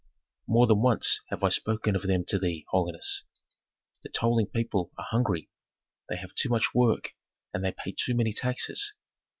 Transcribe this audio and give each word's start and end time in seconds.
"More 0.47 0.65
than 0.65 0.81
once 0.81 1.21
have 1.29 1.43
I 1.43 1.49
spoken 1.49 1.95
of 1.95 2.01
them 2.01 2.25
to 2.29 2.39
thee, 2.39 2.65
holiness. 2.69 3.23
The 4.01 4.09
toiling 4.09 4.47
people 4.47 4.91
are 4.97 5.05
hungry; 5.11 5.51
they 6.09 6.15
have 6.17 6.33
too 6.33 6.49
much 6.49 6.73
work, 6.73 7.13
and 7.53 7.63
they 7.63 7.73
pay 7.77 7.91
too 7.95 8.15
many 8.15 8.33
taxes. 8.33 8.95